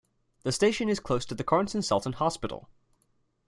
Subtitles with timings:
[0.41, 2.67] The station is close to the "Corentin Celton Hospital".